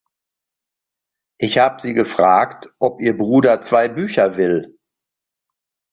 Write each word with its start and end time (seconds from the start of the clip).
Ich 1.37 1.59
hab 1.59 1.81
sie 1.81 1.93
gefragt, 1.93 2.67
ob 2.79 3.01
ihr 3.01 3.15
Bruder 3.15 3.61
zwei 3.61 3.87
Bücher 3.87 4.35
will. 4.35 4.75